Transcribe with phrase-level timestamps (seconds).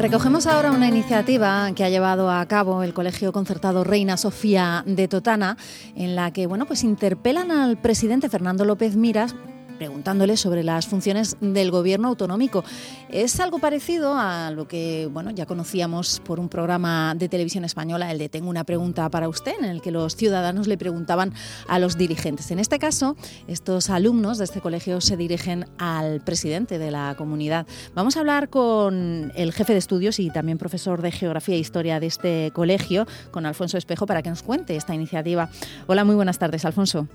[0.00, 5.08] Recogemos ahora una iniciativa que ha llevado a cabo el Colegio Concertado Reina Sofía de
[5.08, 5.58] Totana,
[5.94, 9.34] en la que bueno, pues interpelan al presidente Fernando López Miras
[9.80, 12.64] preguntándole sobre las funciones del gobierno autonómico.
[13.08, 18.10] Es algo parecido a lo que bueno, ya conocíamos por un programa de televisión española,
[18.10, 21.32] el de Tengo una pregunta para usted, en el que los ciudadanos le preguntaban
[21.66, 22.50] a los dirigentes.
[22.50, 23.16] En este caso,
[23.48, 27.66] estos alumnos de este colegio se dirigen al presidente de la comunidad.
[27.94, 32.00] Vamos a hablar con el jefe de estudios y también profesor de Geografía e Historia
[32.00, 35.48] de este colegio, con Alfonso Espejo, para que nos cuente esta iniciativa.
[35.86, 37.08] Hola, muy buenas tardes, Alfonso.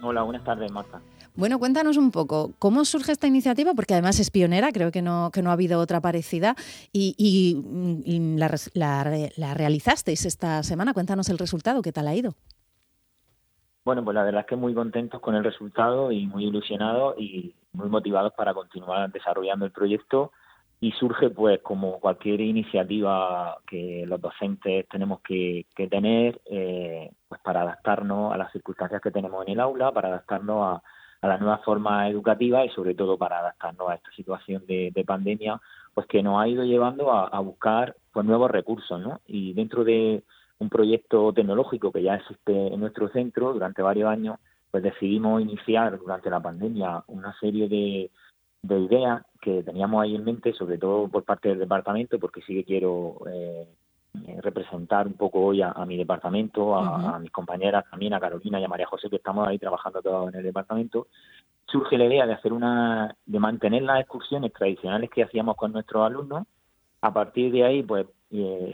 [0.00, 1.02] Hola, buenas tardes, Marta.
[1.34, 3.72] Bueno, cuéntanos un poco, ¿cómo surge esta iniciativa?
[3.74, 6.56] Porque además es pionera, creo que no, que no ha habido otra parecida
[6.92, 7.56] y,
[8.36, 10.92] la, realizasteis esta semana.
[10.92, 12.34] Cuéntanos el resultado, ¿qué tal ha ido?
[13.82, 17.54] Bueno, pues la verdad es que muy contentos con el resultado y muy ilusionados y
[17.72, 20.32] muy motivados para continuar desarrollando el proyecto
[20.80, 27.62] y surge pues como cualquier iniciativa que los docentes tenemos que, tener eh, pues para
[27.62, 30.82] adaptarnos a las circunstancias que tenemos en el aula, para adaptarnos a,
[31.22, 35.60] a la nueva forma educativa y sobre todo para adaptarnos a esta situación de, pandemia,
[35.94, 39.20] pues que nos ha ido llevando a, buscar pues nuevos recursos, ¿no?
[39.26, 40.24] Y dentro de
[40.58, 44.38] un proyecto tecnológico que ya existe en nuestro centro durante varios años,
[44.70, 48.10] pues decidimos iniciar durante la pandemia una serie de,
[48.62, 52.54] de ideas que teníamos ahí en mente, sobre todo por parte del departamento, porque sí
[52.54, 53.68] que quiero eh,
[54.42, 58.68] representar un poco hoy a, mi departamento, a, mis compañeras también, a Carolina y a
[58.68, 61.06] María José, que estamos ahí trabajando todos en el departamento,
[61.66, 66.04] surge la idea de hacer una, de mantener las excursiones tradicionales que hacíamos con nuestros
[66.04, 66.46] alumnos.
[67.00, 68.72] A partir de ahí, pues, eh,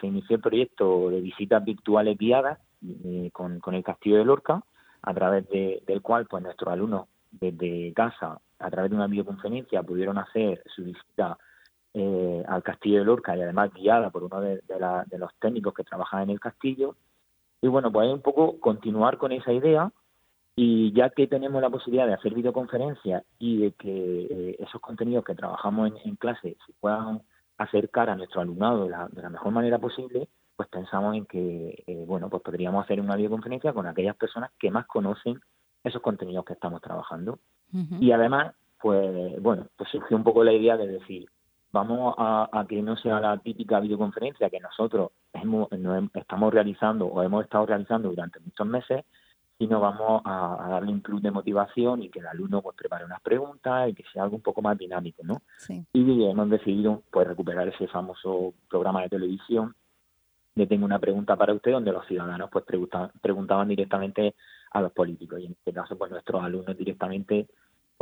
[0.00, 2.58] se, inició el proyecto de visitas virtuales guiadas
[3.04, 4.62] eh, con, con, el Castillo de Lorca,
[5.02, 10.18] a través del cual, pues, nuestros alumnos desde casa, a través de una videoconferencia, pudieron
[10.18, 11.38] hacer su visita
[11.94, 14.62] eh, al castillo de Lorca y además guiada por uno de,
[15.18, 16.96] los técnicos que trabajan en el castillo.
[17.60, 19.92] Y bueno, pues un poco continuar con esa idea
[20.56, 25.24] y ya que tenemos la posibilidad de hacer videoconferencias y de que eh, esos contenidos
[25.24, 27.20] que trabajamos en, clase se puedan
[27.58, 32.30] acercar a nuestro alumnado de la, mejor manera posible, pues pensamos en que, eh, bueno,
[32.30, 35.38] pues podríamos hacer una videoconferencia con aquellas personas que más conocen
[35.84, 37.38] esos contenidos que estamos trabajando.
[38.00, 41.26] Y además, pues bueno, pues surgió un poco la idea de decir,
[41.72, 45.68] vamos a, que no sea la típica videoconferencia que nosotros hemos,
[46.14, 49.04] estamos realizando o hemos estado realizando durante muchos meses,
[49.58, 53.20] sino vamos a, darle un plus de motivación y que el alumno pues prepare unas
[53.22, 55.42] preguntas y que sea algo un poco más dinámico, ¿no?
[55.92, 59.74] Y hemos decidido pues recuperar ese famoso programa de televisión
[60.54, 62.64] de Tengo una pregunta para usted, donde los ciudadanos pues
[63.22, 64.34] preguntaban directamente
[64.72, 67.46] a los políticos y en este caso pues nuestros alumnos directamente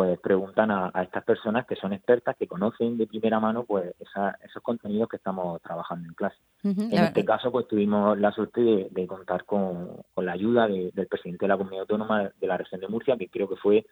[0.00, 4.62] pues preguntan a, estas personas que son expertas, que conocen de primera mano pues esos
[4.62, 6.38] contenidos que estamos trabajando en clase.
[6.62, 11.48] En este caso pues tuvimos la suerte de, contar con, la ayuda del presidente de
[11.48, 13.84] la Comunidad Autónoma de la región de Murcia, que creo que fue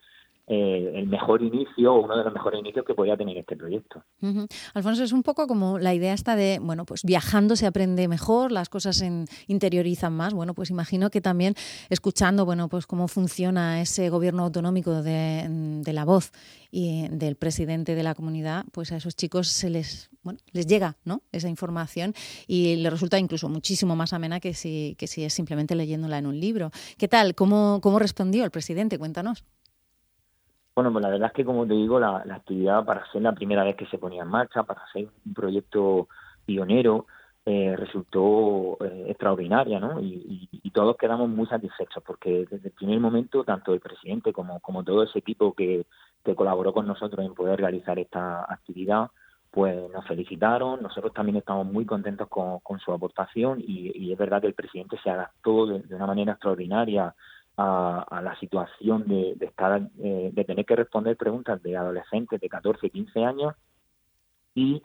[0.51, 4.03] eh, el mejor inicio o uno de los mejores inicios que podía tener este proyecto.
[4.73, 8.51] Alfonso, es un poco como la idea esta de, bueno, pues viajando se aprende mejor,
[8.51, 10.33] las cosas se interiorizan más.
[10.33, 11.55] Bueno, pues imagino que también
[11.91, 16.33] escuchando, bueno, pues cómo funciona ese gobierno autonómico de, la voz
[16.71, 20.97] y del presidente de la comunidad, pues a esos chicos se les, bueno, les llega,
[21.05, 21.21] ¿no?
[21.31, 22.15] Esa información
[22.47, 26.27] y les resulta incluso muchísimo más amena que si, que si es simplemente leyéndola en
[26.27, 26.71] un libro.
[26.97, 27.35] ¿Qué tal?
[27.35, 28.99] ¿Cómo, cómo respondió el presidente?
[28.99, 29.45] Cuéntanos.
[30.79, 33.65] Bueno, pues la verdad es que, como te digo, la, actividad para ser la primera
[33.65, 36.07] vez que se ponía en marcha, para ser un proyecto
[36.47, 37.07] pionero,
[37.45, 40.01] eh, resultó eh, extraordinaria, ¿no?
[40.01, 44.85] Y, todos quedamos muy satisfechos porque desde el primer momento, tanto el presidente como, como
[44.85, 45.85] todo ese equipo que,
[46.37, 49.11] colaboró con nosotros en poder realizar esta actividad,
[49.51, 54.47] pues nos felicitaron, nosotros también estamos muy contentos con, su aportación y, es verdad que
[54.47, 57.17] el presidente se adaptó de una manera extraordinaria
[57.61, 62.89] a, la situación de, estar eh, de tener que responder preguntas de adolescentes de 14
[62.89, 63.55] 15 años
[64.55, 64.81] y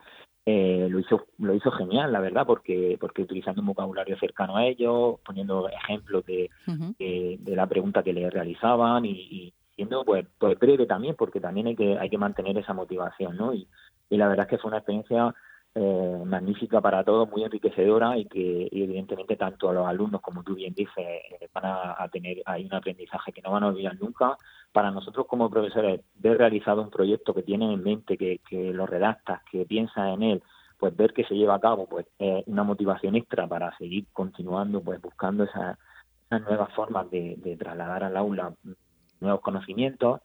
[0.45, 4.65] eh, lo hizo lo hizo genial la verdad porque porque utilizando un vocabulario cercano a
[4.65, 6.49] ellos poniendo ejemplos de,
[6.97, 11.75] de, la pregunta que le realizaban y, siendo pues, pues breve también porque también hay
[11.75, 13.67] que hay que mantener esa motivación no y,
[14.09, 15.33] y la verdad es que fue una experiencia
[15.75, 20.53] eh, magnífica para todos, muy enriquecedora y que evidentemente tanto a los alumnos como tú
[20.53, 24.37] bien dices eh, van a, tener ahí un aprendizaje que no van a olvidar nunca.
[24.71, 28.85] Para nosotros como profesores, ver realizado un proyecto que tienen en mente, que, que lo
[28.85, 30.43] redactas, que piensas en él,
[30.77, 34.81] pues ver que se lleva a cabo, pues es una motivación extra para seguir continuando,
[34.81, 35.77] pues buscando esas,
[36.27, 38.53] esas nuevas formas de trasladar al aula
[39.23, 40.21] nuevos conocimientos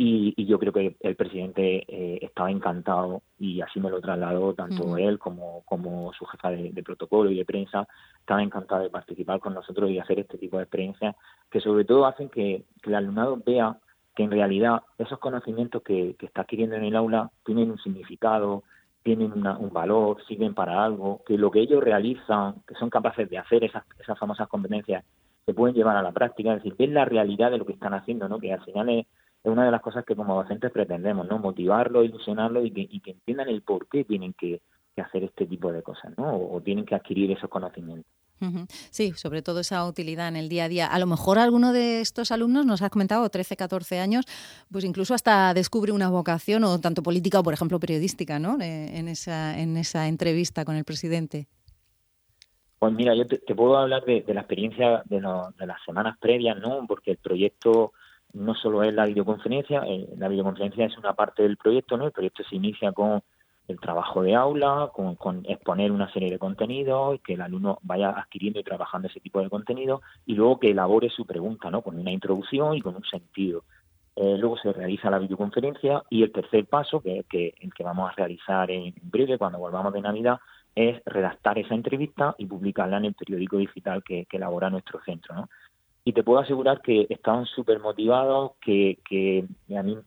[0.00, 4.96] Y, yo creo que el presidente eh, estaba encantado y así me lo trasladó tanto
[4.96, 7.88] él como, como su jefa de, protocolo y de prensa.
[8.20, 11.16] Estaba encantado de participar con nosotros y hacer este tipo de experiencias
[11.50, 13.76] que sobre todo hacen que, el alumnado vea
[14.14, 18.62] que en realidad esos conocimientos que, está adquiriendo en el aula tienen un significado,
[19.02, 23.38] tienen un valor, sirven para algo, que lo que ellos realizan, que son capaces de
[23.38, 25.04] hacer esas, esas famosas competencias,
[25.44, 27.94] se pueden llevar a la práctica, es decir, es la realidad de lo que están
[27.94, 28.38] haciendo, ¿no?
[28.38, 29.06] que al final es
[29.44, 31.38] es una de las cosas que como docentes pretendemos, ¿no?
[31.38, 34.60] Motivarlo, ilusionarlo y que, y que entiendan el por qué tienen que,
[35.00, 36.36] hacer este tipo de cosas, ¿no?
[36.36, 38.10] O, tienen que adquirir esos conocimientos.
[38.90, 40.86] Sí, sobre todo esa utilidad en el día a día.
[40.88, 44.24] A lo mejor alguno de estos alumnos, nos has comentado, 13, 14 años,
[44.72, 48.58] pues incluso hasta descubre una vocación, o tanto política o, por ejemplo, periodística, ¿no?
[48.60, 51.46] En esa, en esa entrevista con el presidente.
[52.78, 56.86] Pues mira, yo te, puedo hablar de, la experiencia de, de, las semanas previas, ¿no?
[56.86, 57.92] Porque el proyecto
[58.32, 62.06] no solo es la videoconferencia, eh, la videoconferencia es una parte del proyecto, ¿no?
[62.06, 63.22] El proyecto se inicia con
[63.68, 68.58] el trabajo de aula, con, exponer una serie de contenidos, que el alumno vaya adquiriendo
[68.58, 71.82] y trabajando ese tipo de contenido, y luego que elabore su pregunta, ¿no?
[71.82, 73.64] Con una introducción y con un sentido.
[74.16, 77.84] Eh, luego se realiza la videoconferencia y el tercer paso, que es que, el que
[77.84, 80.38] vamos a realizar en breve, cuando volvamos de Navidad,
[80.74, 85.34] es redactar esa entrevista y publicarla en el periódico digital que, que elabora nuestro centro,
[85.34, 85.48] ¿no?
[86.04, 89.44] Y te puedo asegurar que estaban súper motivados, que, que
[89.76, 89.98] a mí,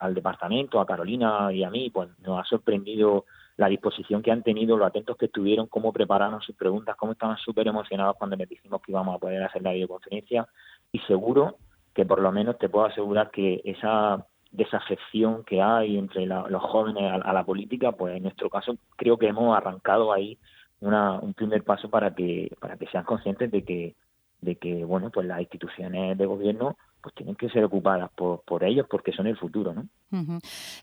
[0.00, 3.24] al departamento, a Carolina y a mí, pues nos ha sorprendido
[3.56, 7.36] la disposición que han tenido, los atentos que estuvieron, cómo prepararon sus preguntas, cómo estaban
[7.36, 10.46] súper emocionados cuando les dijimos que íbamos a poder hacer la videoconferencia.
[10.90, 11.56] Y seguro
[11.94, 17.10] que por lo menos te puedo asegurar que esa desafección que hay entre los jóvenes
[17.24, 20.38] a, la política, pues en nuestro caso creo que hemos arrancado ahí
[20.80, 23.94] una, un primer paso para que para que sean conscientes de que
[24.42, 28.62] de que bueno pues las instituciones de gobierno pues tienen que ser ocupadas por, por
[28.62, 29.86] ellos porque son el futuro ¿no?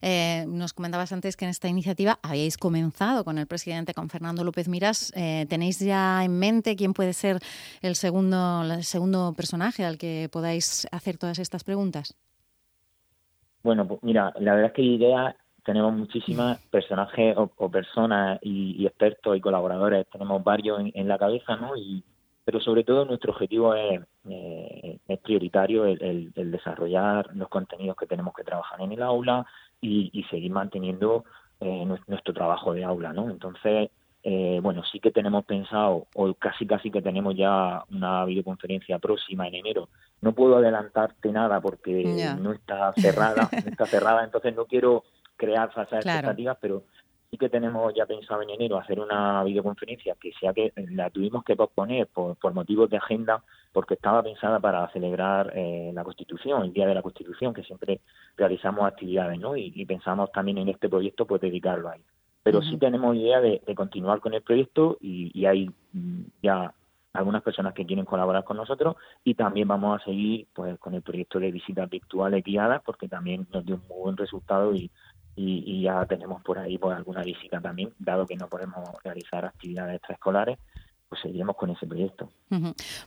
[0.01, 4.43] Eh, nos comentabas antes que en esta iniciativa habíais comenzado con el presidente con Fernando
[4.43, 5.13] López Miras.
[5.15, 7.37] Eh, tenéis ya en mente quién puede ser
[7.83, 12.15] el segundo el segundo personaje al que podáis hacer todas estas preguntas
[13.61, 19.37] bueno pues mira la verdad es que ideas tenemos muchísimas personajes o, personas y, expertos
[19.37, 20.07] y colaboradores.
[20.09, 22.03] Tenemos varios en, en la cabeza no y
[22.49, 28.33] pero sobre todo nuestro objetivo es, eh, es prioritario el, desarrollar los contenidos que tenemos
[28.33, 29.45] que trabajar en el aula
[29.79, 31.25] y, seguir manteniendo
[31.59, 33.29] eh, nuestro trabajo de aula, ¿no?
[33.29, 33.91] Entonces,
[34.23, 39.47] eh, bueno, sí que tenemos pensado, o casi casi que tenemos ya una videoconferencia próxima
[39.47, 39.89] en enero.
[40.19, 45.03] No puedo adelantarte nada porque no está cerrada, no está cerrada, entonces no quiero
[45.37, 46.81] crear falsas expectativas, pero
[47.29, 51.43] sí que tenemos ya pensado en enero hacer una videoconferencia que sea que la tuvimos
[51.43, 56.63] que posponer por, por motivos de agenda porque estaba pensada para celebrar eh, la Constitución,
[56.63, 58.01] el Día de la Constitución, que siempre
[58.35, 59.55] realizamos actividades, ¿no?
[59.55, 62.01] Y, pensamos también en este proyecto pues dedicarlo ahí.
[62.43, 66.73] Pero sí tenemos idea de, continuar con el proyecto y, y hay mm, ya
[67.13, 71.01] algunas personas que quieren colaborar con nosotros y también vamos a seguir pues con el
[71.01, 74.91] proyecto de visitas virtuales guiadas porque también nos dio un muy buen resultado y,
[75.41, 79.95] y, ya tenemos por ahí pues alguna visita también, dado que no podemos realizar actividades
[79.95, 80.57] extraescolares,
[81.07, 82.29] pues seguiremos con ese proyecto.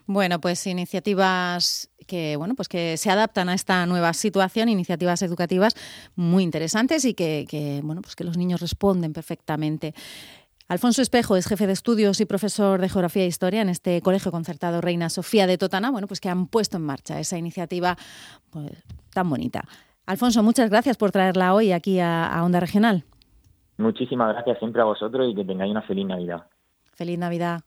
[0.07, 5.75] Bueno, pues iniciativas que bueno, pues que se adaptan a esta nueva situación, iniciativas educativas
[6.17, 9.95] muy interesantes y que, que bueno, pues que los niños responden perfectamente.
[10.69, 14.33] Alfonso Espejo es jefe de estudios y profesor de Geografía e Historia en este colegio
[14.33, 17.97] concertado Reina Sofía de Totana, bueno, pues que han puesto en marcha esa iniciativa
[18.51, 18.73] pues,
[19.13, 19.65] tan bonita.
[20.07, 23.05] Alfonso, muchas gracias por traerla hoy aquí a, Onda Regional.
[23.79, 26.47] Muchísimas gracias siempre a vosotros y que tengáis una feliz Navidad.
[26.95, 27.61] Feliz Navidad.